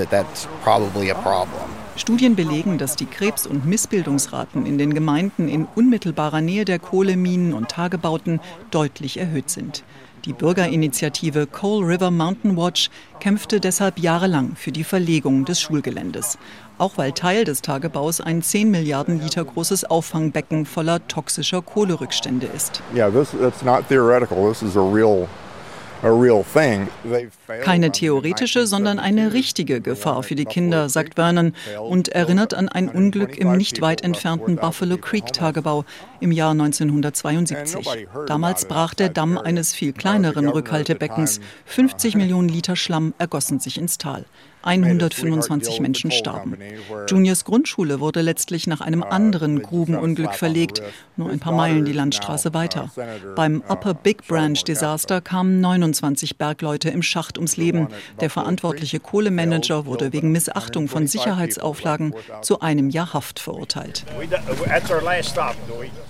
Studien 1.96 2.34
belegen, 2.34 2.76
dass 2.76 2.96
die 2.96 3.06
Krebs- 3.06 3.46
und 3.46 3.66
Missbildungsraten 3.66 4.66
in 4.66 4.78
den 4.78 4.94
Gemeinden 4.94 5.48
in 5.48 5.66
unmittelbarer 5.76 6.40
Nähe 6.40 6.64
der 6.64 6.80
Kohleminen 6.80 7.54
und 7.54 7.68
Tagebauten 7.68 8.40
deutlich 8.70 9.18
erhöht 9.18 9.48
sind. 9.48 9.84
Die 10.24 10.32
Bürgerinitiative 10.32 11.46
Coal 11.46 11.84
River 11.84 12.10
Mountain 12.10 12.56
Watch 12.56 12.88
kämpfte 13.20 13.60
deshalb 13.60 13.98
jahrelang 13.98 14.56
für 14.56 14.72
die 14.72 14.82
Verlegung 14.82 15.44
des 15.44 15.60
Schulgeländes. 15.60 16.38
Auch 16.78 16.96
weil 16.96 17.12
Teil 17.12 17.44
des 17.44 17.60
Tagebaus 17.60 18.20
ein 18.20 18.42
10 18.42 18.70
Milliarden 18.70 19.20
Liter 19.20 19.44
großes 19.44 19.84
Auffangbecken 19.84 20.64
voller 20.64 21.06
toxischer 21.08 21.62
Kohlerückstände 21.62 22.46
ist. 22.46 22.82
Yeah, 22.94 23.10
this, 23.10 23.34
it's 23.34 23.62
not 23.62 23.86
theoretical. 23.88 24.48
This 24.48 24.62
is 24.62 24.76
a 24.76 24.80
real 24.80 25.28
keine 27.62 27.90
theoretische, 27.92 28.66
sondern 28.66 28.98
eine 28.98 29.32
richtige 29.32 29.80
Gefahr 29.80 30.22
für 30.22 30.34
die 30.34 30.44
Kinder, 30.44 30.88
sagt 30.88 31.14
Vernon 31.14 31.54
und 31.88 32.08
erinnert 32.08 32.54
an 32.54 32.68
ein 32.68 32.88
Unglück 32.88 33.38
im 33.38 33.56
nicht 33.56 33.80
weit 33.80 34.02
entfernten 34.02 34.56
Buffalo 34.56 34.96
Creek 34.98 35.32
Tagebau 35.32 35.84
im 36.20 36.32
Jahr 36.32 36.52
1972. 36.52 38.06
Damals 38.26 38.66
brach 38.66 38.94
der 38.94 39.08
Damm 39.08 39.38
eines 39.38 39.74
viel 39.74 39.92
kleineren 39.92 40.48
Rückhaltebeckens. 40.48 41.40
50 41.66 42.16
Millionen 42.16 42.48
Liter 42.48 42.76
Schlamm 42.76 43.14
ergossen 43.18 43.60
sich 43.60 43.78
ins 43.78 43.98
Tal. 43.98 44.24
125 44.64 45.80
Menschen 45.80 46.10
starben. 46.10 46.56
Juniors 47.08 47.44
Grundschule 47.44 48.00
wurde 48.00 48.22
letztlich 48.22 48.66
nach 48.66 48.80
einem 48.80 49.02
anderen 49.02 49.62
Grubenunglück 49.62 50.34
verlegt, 50.34 50.82
nur 51.16 51.30
ein 51.30 51.38
paar 51.38 51.52
Meilen 51.52 51.84
die 51.84 51.92
Landstraße 51.92 52.54
weiter. 52.54 52.90
Beim 53.36 53.62
Upper 53.68 53.94
Big 53.94 54.26
Branch 54.26 54.62
Desaster 54.66 55.20
kamen 55.20 55.60
29 55.60 56.38
Bergleute 56.38 56.90
im 56.90 57.02
Schacht 57.02 57.38
ums 57.38 57.56
Leben. 57.56 57.88
Der 58.20 58.30
verantwortliche 58.30 59.00
Kohlemanager 59.00 59.86
wurde 59.86 60.12
wegen 60.12 60.32
Missachtung 60.32 60.88
von 60.88 61.06
Sicherheitsauflagen 61.06 62.14
zu 62.42 62.60
einem 62.60 62.90
Jahr 62.90 63.12
Haft 63.12 63.38
verurteilt. 63.38 64.04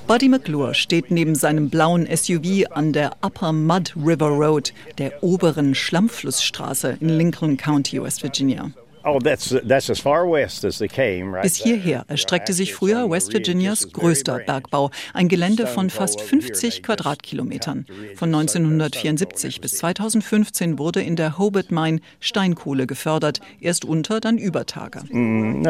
Buddy 0.07 0.29
McClure 0.29 0.75
steht 0.75 1.11
neben 1.11 1.35
seinem 1.35 1.71
blauen 1.71 2.07
SUV 2.15 2.67
an 2.71 2.93
der 2.93 3.17
Upper 3.23 3.53
Mud 3.53 3.95
River 3.97 4.29
Road, 4.29 4.73
der 4.99 5.23
oberen 5.23 5.75
Schlammflussstraße 5.75 6.99
in 7.01 7.09
Lincoln 7.09 7.57
County, 7.57 8.03
West 8.03 8.23
Virginia. 8.23 8.44
Virginia. 8.45 8.73
Oh, 9.07 9.19
that's, 9.19 9.55
that's 9.65 9.91
as 9.91 10.01
far 10.01 10.27
west 10.27 10.65
as 10.65 10.79
they 10.79 10.89
came, 10.89 11.35
right? 11.35 11.43
Bis 11.43 11.57
hierher 11.57 12.07
erstreckte 12.09 12.55
sich 12.55 12.73
früher 12.73 13.11
West 13.11 13.35
Virginias 13.35 13.93
größter 13.93 14.39
Bergbau, 14.39 14.91
ein 15.13 15.29
Gelände 15.29 15.67
von 15.67 15.91
fast 15.91 16.23
50 16.23 16.83
Quadratkilometern. 16.83 17.85
Von 18.17 18.35
1974 18.35 19.61
bis 19.61 19.77
2015 19.77 20.79
wurde 20.79 21.03
in 21.03 21.17
der 21.17 21.37
Hobart 21.37 21.71
Mine 21.71 22.01
Steinkohle 22.19 22.87
gefördert, 22.87 23.41
erst 23.61 23.85
unter, 23.85 24.21
dann 24.21 24.39
über 24.39 24.65
Tage. 24.65 25.03
Mm, 25.15 25.63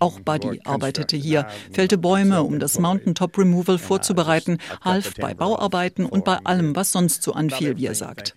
Auch 0.00 0.18
Buddy 0.18 0.60
arbeitete 0.64 1.16
hier, 1.16 1.46
fällte 1.70 1.98
Bäume, 1.98 2.42
um 2.42 2.58
das 2.58 2.80
Mountaintop 2.80 3.38
Removal 3.38 3.78
vorzubereiten, 3.78 4.58
half 4.84 5.14
bei 5.20 5.34
Bauarbeiten 5.34 6.04
und 6.04 6.24
bei 6.24 6.38
allem, 6.42 6.74
was 6.74 6.90
sonst 6.90 7.22
so 7.22 7.32
anfiel, 7.32 7.76
wie 7.76 7.86
er 7.86 7.94
sagt. 7.94 8.34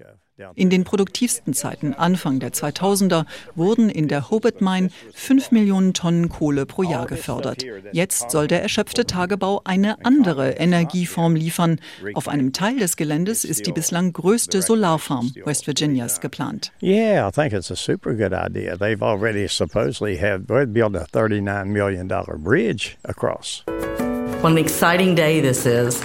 In 0.55 0.69
den 0.69 0.83
produktivsten 0.83 1.53
Zeiten 1.53 1.93
Anfang 1.93 2.39
der 2.39 2.51
2000er 2.51 3.25
wurden 3.55 3.89
in 3.89 4.07
der 4.07 4.29
Hobart 4.29 4.61
Mine 4.61 4.89
5 5.13 5.51
Millionen 5.51 5.93
Tonnen 5.93 6.29
Kohle 6.29 6.65
pro 6.65 6.83
Jahr 6.83 7.05
gefördert. 7.05 7.63
Jetzt 7.93 8.31
soll 8.31 8.47
der 8.47 8.61
erschöpfte 8.61 9.05
Tagebau 9.05 9.61
eine 9.63 10.03
andere 10.05 10.51
Energieform 10.51 11.35
liefern. 11.35 11.79
Auf 12.15 12.27
einem 12.27 12.51
Teil 12.51 12.77
des 12.79 12.97
Geländes 12.97 13.45
ist 13.45 13.65
die 13.65 13.71
bislang 13.71 14.11
größte 14.11 14.61
Solarfarm 14.61 15.31
West 15.45 15.67
Virginias 15.67 16.19
geplant. 16.19 16.71
Yeah, 16.81 17.27
I 17.27 17.31
think 17.31 17.53
it's 17.53 17.71
a 17.71 17.75
super 17.75 18.13
good 18.13 18.33
idea. 18.33 18.77
They've 18.77 19.03
already 19.03 19.47
supposedly 19.47 20.17
have 20.17 20.47
built 20.47 20.95
a 20.95 21.05
39 21.11 21.71
million 21.71 22.07
dollar 22.07 22.37
bridge 22.37 22.97
across. 23.03 23.63
What 24.41 24.51
an 24.51 24.57
exciting 24.57 25.15
day 25.15 25.41
this 25.41 25.65
is. 25.65 26.03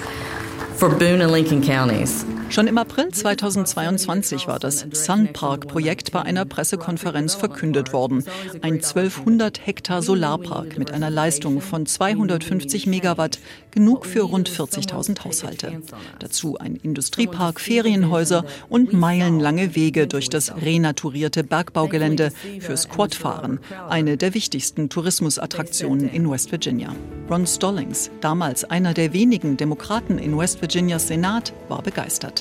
for 0.81 0.89
Boone 0.89 1.21
and 1.21 1.31
Lincoln 1.31 1.63
counties. 1.63 2.25
Schon 2.51 2.67
im 2.67 2.79
April 2.79 3.11
2022 3.11 4.49
war 4.49 4.59
das 4.59 4.85
Sun 4.93 5.33
Park 5.33 5.69
Projekt 5.69 6.11
bei 6.11 6.23
einer 6.23 6.45
Pressekonferenz 6.45 7.37
verkündet 7.37 7.93
worden. 7.93 8.25
Ein 8.61 8.75
1200 8.75 9.65
Hektar 9.65 10.03
Solarpark 10.03 10.77
mit 10.77 10.91
einer 10.91 11.11
Leistung 11.11 11.61
von 11.61 11.87
250 11.87 12.89
Megawatt, 12.89 13.39
genug 13.71 14.05
für 14.05 14.23
rund 14.23 14.51
40.000 14.51 15.25
Haushalte. 15.25 15.81
Dazu 16.19 16.59
ein 16.59 16.75
Industriepark, 16.75 17.61
Ferienhäuser 17.61 18.45
und 18.69 18.93
meilenlange 18.93 19.77
Wege 19.77 20.09
durch 20.09 20.29
das 20.29 20.53
renaturierte 20.57 21.45
Bergbaugelände 21.45 22.33
fürs 22.59 22.89
Quadfahren, 22.89 23.61
eine 23.89 24.17
der 24.17 24.35
wichtigsten 24.35 24.89
Tourismusattraktionen 24.89 26.09
in 26.09 26.29
West 26.29 26.51
Virginia. 26.51 26.97
Ron 27.31 27.47
Stallings, 27.47 28.11
damals 28.21 28.65
einer 28.65 28.93
der 28.93 29.13
wenigen 29.13 29.57
Demokraten 29.57 30.19
in 30.19 30.37
West 30.37 30.61
Virginias 30.61 31.07
Senat, 31.07 31.53
war 31.69 31.81
begeistert. 31.81 32.40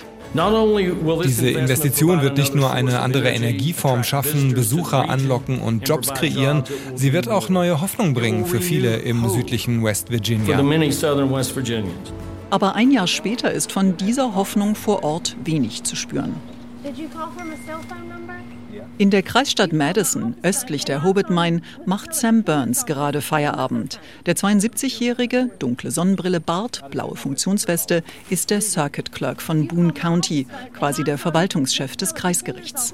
Diese 1.24 1.50
Investition 1.50 2.22
wird 2.22 2.38
nicht 2.38 2.53
nur 2.53 2.72
eine 2.72 3.00
andere 3.00 3.29
Energieform 3.29 4.03
schaffen, 4.03 4.53
Besucher 4.53 5.10
anlocken 5.10 5.60
und 5.60 5.88
Jobs 5.88 6.13
kreieren, 6.13 6.63
sie 6.96 7.13
wird 7.13 7.29
auch 7.29 7.50
neue 7.50 7.82
Hoffnung 7.82 8.13
bringen 8.13 8.46
für 8.46 8.62
viele 8.62 8.98
im 8.98 9.27
südlichen 9.29 9.84
West 9.84 10.12
Virginia. 10.12 10.60
Aber 12.51 12.75
ein 12.75 12.91
Jahr 12.91 13.08
später 13.08 13.51
ist 13.51 13.72
von 13.72 13.98
dieser 13.98 14.36
Hoffnung 14.36 14.75
vor 14.75 15.03
Ort 15.03 15.36
wenig 15.44 15.84
zu 15.84 15.96
spüren. 15.96 16.36
In 18.98 19.10
der 19.10 19.24
Kreisstadt 19.24 19.72
Madison, 19.72 20.36
östlich 20.43 20.84
der 20.84 21.03
Hobbit 21.03 21.29
Mine, 21.29 21.62
macht 21.86 22.13
Sam 22.13 22.43
Burns 22.43 22.86
gerade 22.86 23.22
Feierabend. 23.22 24.00
Der 24.25 24.36
72-jährige, 24.36 25.50
dunkle 25.60 25.91
Sonnenbrille, 25.91 26.41
Bart, 26.41 26.89
blaue 26.91 27.15
Funktionsweste, 27.15 28.03
ist 28.29 28.50
der 28.50 28.62
Circuit 28.62 29.12
Clerk 29.12 29.41
von 29.41 29.67
Boone 29.67 29.93
County, 29.93 30.48
quasi 30.74 31.03
der 31.03 31.17
Verwaltungschef 31.17 31.96
des 31.96 32.13
Kreisgerichts. 32.13 32.93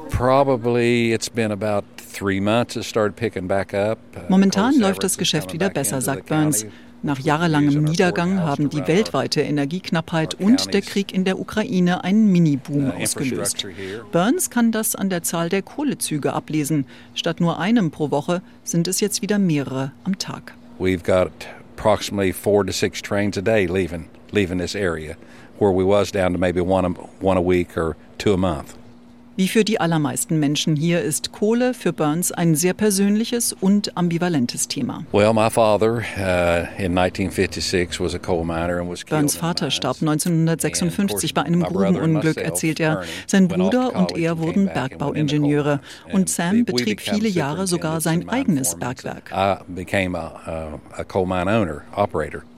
Momentan 4.30 4.80
läuft 4.80 5.04
das 5.04 5.18
Geschäft 5.18 5.54
wieder 5.54 5.70
besser, 5.70 6.02
sagt 6.02 6.26
Burns. 6.28 6.66
Nach 7.06 7.20
jahrelangem 7.20 7.84
Niedergang 7.84 8.40
haben 8.40 8.72
die 8.72 8.88
weltweite 8.88 9.42
Energieknappheit 9.42 10.34
und 10.34 10.74
der 10.74 10.82
Krieg 10.82 11.14
in 11.14 11.24
der 11.24 11.38
Ukraine 11.38 12.04
einen 12.04 12.32
Mini-Boom 12.32 12.92
ausgelöst. 13.00 13.64
Burns 14.12 14.50
kann 14.50 14.72
das 14.72 14.96
an 14.96 15.12
der 15.12 15.22
Zahl 15.22 15.50
der 15.50 15.62
Kohlezüge 15.62 16.34
ablesen. 16.34 16.88
Statt 17.14 17.40
nur 17.40 17.60
einem 17.60 17.92
pro 17.92 18.10
Woche 18.10 18.42
sind 18.64 18.88
es 18.88 19.02
jetzt 19.02 19.22
wieder 19.22 19.38
mehrere 19.38 19.92
am 20.04 20.18
Tag. 20.18 20.56
We've 20.80 21.04
got 21.04 21.30
approximately 21.78 22.34
four 22.34 22.66
to 22.66 22.72
six 22.72 23.04
trains 23.04 23.38
a 23.38 23.42
day 23.42 23.68
leaving 23.68 24.06
leaving 24.32 24.58
this 24.58 24.74
area, 24.74 25.16
where 25.60 25.72
we 25.72 25.84
was 25.86 26.12
down 26.12 26.34
to 26.34 26.40
maybe 26.40 26.60
one 26.60 26.86
a, 26.86 26.90
one 27.24 27.38
a 27.38 27.42
week 27.42 27.78
or 27.78 27.96
two 28.18 28.34
a 28.34 28.38
month. 28.38 28.76
Wie 29.38 29.50
für 29.50 29.66
die 29.66 29.82
allermeisten 29.82 30.40
Menschen 30.40 30.78
hier 30.78 31.02
ist 31.02 31.34
Kohle 31.34 31.74
für 31.74 31.92
Burns 31.92 32.32
ein 32.32 32.56
sehr 32.56 32.74
persönliches 32.74 33.52
und 33.52 33.98
ambivalentes 33.98 34.70
Thema. 34.70 35.06
Well, 35.12 35.34
my 35.34 35.50
father 35.50 35.98
uh, 35.98 36.82
in 36.82 36.98
1956 36.98 38.00
was 38.00 38.16
a 38.16 38.18
coal 38.18 38.46
miner 38.46 38.80
and 38.80 38.90
was 38.90 39.04
Burns 39.04 39.36
Vater 39.36 39.72
starb 39.72 39.98
1956 40.00 41.34
bei 41.34 41.42
einem 41.42 41.64
Grubenunglück, 41.64 42.38
erzählt 42.38 42.80
er. 42.80 43.04
Sein 43.28 43.50
Bruder 43.50 43.94
und 43.94 44.18
er 44.18 44.38
wurden 44.38 44.68
Bergbauingenieure 44.68 45.82
und 46.14 46.30
Sam 46.30 46.64
betrieb 46.64 47.02
viele 47.02 47.28
Jahre 47.28 47.68
sogar 47.68 48.00
sein 48.00 48.30
eigenes 48.30 48.76
Bergwerk. 48.76 49.34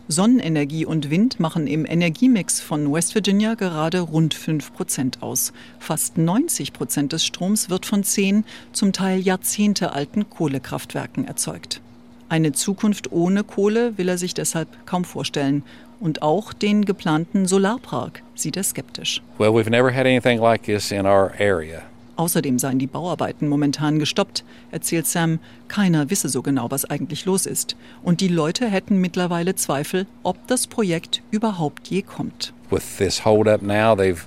Sonnenenergie 0.09 0.85
und 0.85 1.09
Wind 1.09 1.39
machen 1.39 1.67
im 1.67 1.85
Energiemix 1.85 2.61
von 2.61 2.91
West 2.93 3.13
Virginia 3.13 3.55
gerade 3.55 3.99
rund 3.99 4.33
5 4.33 4.73
Prozent 4.73 5.21
aus. 5.21 5.51
Fast 5.79 6.17
90 6.17 6.71
Prozent 6.71 7.11
des 7.11 7.25
Stroms 7.25 7.69
wird 7.69 7.85
von 7.85 8.03
zehn, 8.03 8.45
zum 8.71 8.93
Teil 8.93 9.19
jahrzehntealten 9.19 10.29
Kohlekraftwerken 10.29 11.27
erzeugt. 11.27 11.81
Eine 12.29 12.53
Zukunft 12.53 13.11
ohne 13.11 13.43
Kohle 13.43 13.97
will 13.97 14.07
er 14.07 14.17
sich 14.17 14.33
deshalb 14.33 14.69
kaum 14.85 15.03
vorstellen. 15.03 15.63
Und 15.99 16.21
auch 16.21 16.53
den 16.53 16.85
geplanten 16.85 17.45
Solarpark 17.45 18.21
sieht 18.35 18.55
er 18.55 18.63
skeptisch. 18.63 19.21
Well, 19.37 19.49
we've 19.49 19.69
never 19.69 19.93
had 19.93 20.05
anything 20.05 20.39
like 20.39 20.63
this 20.63 20.91
in 20.91 21.05
our 21.05 21.31
area. 21.39 21.81
Außerdem 22.17 22.57
seien 22.57 22.79
die 22.79 22.87
Bauarbeiten 22.87 23.47
momentan 23.47 23.99
gestoppt, 23.99 24.43
erzählt 24.71 25.05
Sam. 25.05 25.39
Keiner 25.67 26.09
wisse 26.09 26.29
so 26.29 26.41
genau, 26.41 26.71
was 26.71 26.83
eigentlich 26.83 27.25
los 27.25 27.45
ist. 27.45 27.77
Und 28.03 28.21
die 28.21 28.27
Leute 28.27 28.67
hätten 28.67 28.99
mittlerweile 28.99 29.53
Zweifel, 29.55 30.07
ob 30.23 30.47
das 30.47 30.65
Projekt 30.65 31.21
überhaupt 31.29 31.87
je 31.87 32.01
kommt. 32.01 32.53
With 32.71 32.97
this 32.97 33.23
hold 33.23 33.47
up 33.47 33.61
now, 33.61 33.95
they've 33.95 34.25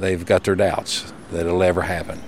they've 0.00 0.26
got 0.26 0.42
their 0.42 0.56
doubts 0.56 1.04
that 1.32 1.46
it'll 1.46 1.62
ever 1.62 1.86
happen. 1.86 2.18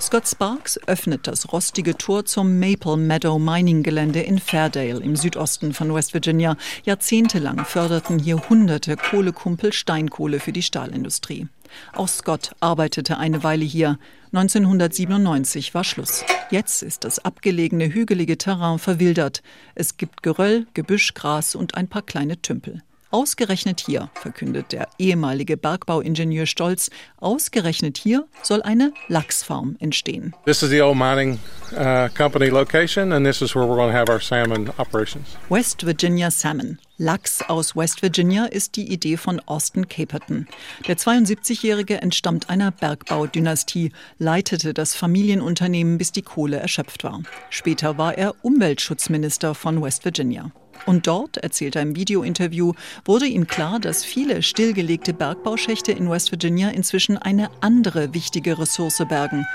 Scott 0.00 0.26
Sparks 0.26 0.80
öffnet 0.88 1.28
das 1.28 1.52
rostige 1.52 1.96
Tor 1.96 2.24
zum 2.24 2.58
Maple 2.58 2.96
Meadow 2.96 3.38
Mining 3.38 3.84
Gelände 3.84 4.20
in 4.20 4.40
Fairdale 4.40 5.00
im 5.00 5.14
Südosten 5.14 5.72
von 5.72 5.94
West 5.94 6.12
Virginia. 6.12 6.56
Jahrzehntelang 6.84 7.64
förderten 7.64 8.18
hier 8.18 8.48
hunderte 8.48 8.96
Kohlekumpel 8.96 9.72
Steinkohle 9.72 10.40
für 10.40 10.52
die 10.52 10.62
Stahlindustrie. 10.62 11.46
Auch 11.92 12.08
Scott 12.08 12.52
arbeitete 12.60 13.18
eine 13.18 13.42
Weile 13.42 13.64
hier. 13.64 13.98
1997 14.32 15.74
war 15.74 15.84
Schluss. 15.84 16.24
Jetzt 16.50 16.82
ist 16.82 17.04
das 17.04 17.18
abgelegene 17.18 17.92
hügelige 17.92 18.38
Terrain 18.38 18.78
verwildert. 18.78 19.42
Es 19.74 19.96
gibt 19.96 20.22
Geröll, 20.22 20.66
Gebüsch, 20.74 21.14
Gras 21.14 21.54
und 21.54 21.74
ein 21.74 21.88
paar 21.88 22.02
kleine 22.02 22.40
Tümpel. 22.40 22.82
Ausgerechnet 23.12 23.80
hier, 23.84 24.08
verkündet 24.14 24.72
der 24.72 24.88
ehemalige 24.98 25.58
Bergbauingenieur 25.58 26.46
Stolz, 26.46 26.88
ausgerechnet 27.18 27.98
hier 27.98 28.26
soll 28.42 28.62
eine 28.62 28.94
Lachsfarm 29.08 29.76
entstehen. 29.80 30.34
This 30.46 30.62
is 30.62 30.70
the 30.70 30.80
old 30.80 30.96
mining 30.96 31.38
uh, 31.72 32.08
company 32.16 32.48
location 32.48 33.12
and 33.12 33.26
this 33.26 33.42
is 33.42 33.54
where 33.54 33.66
we're 33.66 33.76
going 33.76 33.90
to 33.90 33.98
have 33.98 34.10
our 34.10 34.18
salmon 34.18 34.70
operations. 34.78 35.36
West 35.50 35.82
Virginia 35.84 36.30
Salmon. 36.30 36.78
Lachs 36.98 37.40
aus 37.48 37.74
West 37.74 38.02
Virginia 38.02 38.44
ist 38.44 38.76
die 38.76 38.92
Idee 38.92 39.16
von 39.16 39.40
Austin 39.46 39.88
Caperton. 39.88 40.46
Der 40.86 40.98
72-Jährige 40.98 42.02
entstammt 42.02 42.50
einer 42.50 42.70
Bergbaudynastie, 42.70 43.92
leitete 44.18 44.74
das 44.74 44.94
Familienunternehmen, 44.94 45.96
bis 45.96 46.12
die 46.12 46.22
Kohle 46.22 46.58
erschöpft 46.58 47.02
war. 47.02 47.22
Später 47.48 47.96
war 47.96 48.18
er 48.18 48.34
Umweltschutzminister 48.44 49.54
von 49.54 49.82
West 49.82 50.04
Virginia. 50.04 50.52
Und 50.84 51.06
dort, 51.06 51.38
erzählt 51.38 51.76
er 51.76 51.82
im 51.82 51.96
Videointerview, 51.96 52.74
wurde 53.04 53.26
ihm 53.26 53.46
klar, 53.46 53.80
dass 53.80 54.04
viele 54.04 54.42
stillgelegte 54.42 55.14
Bergbauschächte 55.14 55.92
in 55.92 56.10
West 56.10 56.30
Virginia 56.30 56.70
inzwischen 56.70 57.16
eine 57.16 57.50
andere 57.62 58.12
wichtige 58.12 58.58
Ressource 58.58 59.02
bergen. 59.08 59.46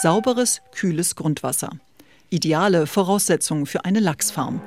Sauberes, 0.00 0.62
kühles 0.74 1.14
Grundwasser. 1.14 1.70
Ideale 2.30 2.86
Voraussetzungen 2.86 3.66
für 3.66 3.84
eine 3.84 4.00
Lachsfarm. 4.00 4.60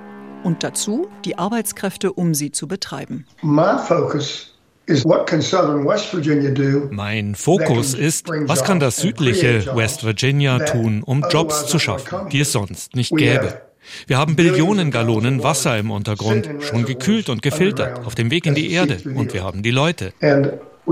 Und 0.43 0.63
dazu 0.63 1.07
die 1.25 1.37
Arbeitskräfte, 1.37 2.13
um 2.13 2.33
sie 2.33 2.51
zu 2.51 2.67
betreiben. 2.67 3.25
My 3.41 3.77
focus 3.77 4.53
mein 6.89 7.35
Fokus 7.35 7.93
ist, 7.93 8.27
was 8.27 8.63
kann 8.63 8.79
das 8.79 8.97
südliche 8.97 9.75
West 9.75 10.03
Virginia 10.03 10.57
tun, 10.59 11.03
um 11.03 11.23
Jobs 11.29 11.67
zu 11.67 11.77
schaffen, 11.77 12.29
die 12.31 12.39
es 12.39 12.51
sonst 12.51 12.95
nicht 12.95 13.15
gäbe. 13.15 13.61
Wir 14.07 14.17
haben 14.17 14.35
Billionen 14.35 14.89
Gallonen 14.89 15.43
Wasser 15.43 15.77
im 15.77 15.91
Untergrund, 15.91 16.49
schon 16.61 16.85
gekühlt 16.85 17.29
und 17.29 17.43
gefiltert, 17.43 18.05
auf 18.05 18.15
dem 18.15 18.31
Weg 18.31 18.47
in 18.47 18.55
die 18.55 18.71
Erde. 18.71 18.97
Und 19.15 19.33
wir 19.33 19.43
haben 19.43 19.61
die 19.61 19.71
Leute. 19.71 20.11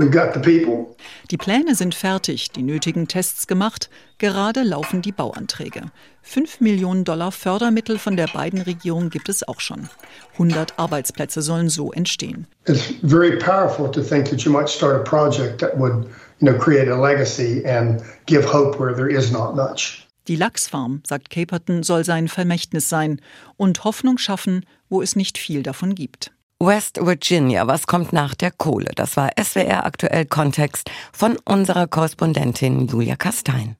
Die 0.00 1.36
Pläne 1.36 1.74
sind 1.74 1.94
fertig, 1.94 2.52
die 2.52 2.62
nötigen 2.62 3.08
Tests 3.08 3.48
gemacht. 3.48 3.90
Gerade 4.18 4.62
laufen 4.62 5.02
die 5.02 5.10
Bauanträge. 5.10 5.90
Fünf 6.22 6.60
Millionen 6.60 7.04
Dollar 7.04 7.32
Fördermittel 7.32 7.98
von 7.98 8.16
der 8.16 8.28
beiden 8.28 8.60
Regierung 8.60 9.10
gibt 9.10 9.28
es 9.28 9.46
auch 9.48 9.58
schon. 9.58 9.88
100 10.34 10.78
Arbeitsplätze 10.78 11.42
sollen 11.42 11.68
so 11.68 11.90
entstehen. 11.90 12.46
It's 12.66 12.94
very 13.02 13.38
powerful 13.38 13.90
to 13.90 14.00
think 14.00 14.28
that 14.30 14.42
you 14.42 14.52
might 14.52 14.68
start 14.68 14.94
a 14.94 15.02
project 15.02 15.60
that 15.60 15.76
would, 15.76 16.04
you 16.38 16.48
know, 16.48 16.56
create 16.56 16.88
a 16.88 16.96
legacy 16.96 17.64
and 17.66 18.00
give 18.26 18.52
hope 18.52 18.78
where 18.78 18.94
there 18.94 19.10
is 19.10 19.32
not 19.32 19.56
much. 19.56 20.06
Die 20.28 20.36
Lachsfarm, 20.36 21.02
sagt 21.04 21.30
Caperton, 21.30 21.82
soll 21.82 22.04
sein 22.04 22.28
Vermächtnis 22.28 22.88
sein 22.88 23.20
und 23.56 23.82
Hoffnung 23.82 24.18
schaffen, 24.18 24.64
wo 24.88 25.02
es 25.02 25.16
nicht 25.16 25.38
viel 25.38 25.62
davon 25.64 25.94
gibt. 25.94 26.30
West 26.60 26.98
Virginia, 27.00 27.68
was 27.68 27.86
kommt 27.86 28.12
nach 28.12 28.34
der 28.34 28.50
Kohle? 28.50 28.90
Das 28.96 29.16
war 29.16 29.30
SWR 29.40 29.86
aktuell 29.86 30.26
Kontext 30.26 30.90
von 31.12 31.38
unserer 31.44 31.86
Korrespondentin 31.86 32.88
Julia 32.88 33.14
Kastein. 33.14 33.77